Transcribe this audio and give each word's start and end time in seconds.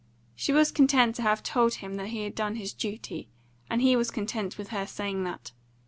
She 0.35 0.51
was 0.51 0.71
content 0.71 1.15
to 1.17 1.21
have 1.21 1.43
told 1.43 1.75
him 1.75 1.93
that 1.97 2.07
he 2.07 2.23
had 2.23 2.33
done 2.33 2.55
his 2.55 2.73
duty, 2.73 3.29
and 3.69 3.83
he 3.83 3.95
was 3.95 4.09
content 4.09 4.57
with 4.57 4.69
her 4.69 4.87
saying 4.87 5.25
that. 5.25 5.51